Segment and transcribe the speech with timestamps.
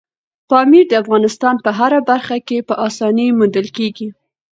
[0.49, 4.07] پامیر د افغانستان په هره برخه کې په اسانۍ موندل کېږي.